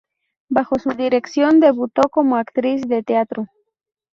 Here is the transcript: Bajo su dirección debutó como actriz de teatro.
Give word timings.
Bajo 0.49 0.79
su 0.79 0.89
dirección 0.93 1.59
debutó 1.59 2.09
como 2.09 2.37
actriz 2.37 2.81
de 2.87 3.03
teatro. 3.03 3.45